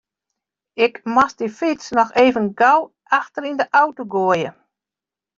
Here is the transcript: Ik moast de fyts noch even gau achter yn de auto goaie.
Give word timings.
Ik 0.85 0.95
moast 1.13 1.37
de 1.41 1.49
fyts 1.57 1.87
noch 1.97 2.11
even 2.25 2.45
gau 2.59 2.81
achter 3.17 3.41
yn 3.49 3.57
de 3.61 3.65
auto 3.81 4.03
goaie. 4.13 4.49